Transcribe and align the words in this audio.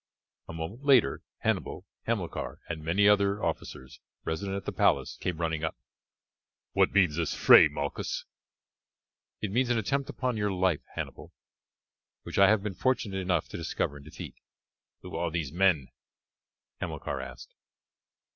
A 0.47 0.53
moment 0.53 0.83
later 0.83 1.21
Hannibal, 1.41 1.85
Hamilcar, 2.07 2.59
and 2.67 2.83
many 2.83 3.07
other 3.07 3.43
officers 3.43 3.99
resident 4.25 4.57
at 4.57 4.65
the 4.65 4.71
palace 4.71 5.15
came 5.17 5.37
running 5.37 5.63
up. 5.63 5.77
"What 6.71 6.91
means 6.91 7.17
this 7.17 7.35
fray, 7.35 7.67
Malchus?" 7.67 8.25
"It 9.41 9.51
means 9.51 9.69
an 9.69 9.77
attempt 9.77 10.09
upon 10.09 10.37
your 10.37 10.51
life, 10.51 10.81
Hannibal, 10.95 11.33
which 12.23 12.39
I 12.39 12.49
have 12.49 12.63
been 12.63 12.73
fortunate 12.73 13.19
enough 13.19 13.47
to 13.49 13.57
discover 13.57 13.97
and 13.97 14.03
defeat." 14.05 14.33
"Who 15.03 15.15
are 15.15 15.29
these 15.29 15.51
men?" 15.53 15.89
Hamilcar 16.79 17.21
asked. 17.21 17.53